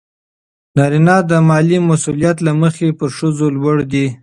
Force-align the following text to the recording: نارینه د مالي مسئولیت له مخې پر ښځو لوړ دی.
نارینه 0.75 1.15
د 1.29 1.31
مالي 1.49 1.77
مسئولیت 1.89 2.37
له 2.47 2.51
مخې 2.61 2.87
پر 2.99 3.09
ښځو 3.17 3.47
لوړ 3.57 3.77
دی. 3.91 4.07